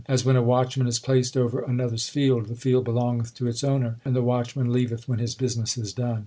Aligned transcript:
As 0.07 0.25
when 0.25 0.35
a 0.35 0.41
watchman 0.41 0.87
is 0.87 0.97
placed 0.97 1.37
over 1.37 1.61
another 1.61 1.93
s 1.93 2.09
field, 2.09 2.47
The 2.47 2.55
field 2.55 2.85
belongeth 2.85 3.35
to 3.35 3.45
its 3.45 3.63
owner, 3.63 3.97
and 4.03 4.15
the 4.15 4.23
watchman 4.23 4.73
leaveth 4.73 5.07
when 5.07 5.19
his 5.19 5.35
business 5.35 5.77
is 5.77 5.93
done. 5.93 6.19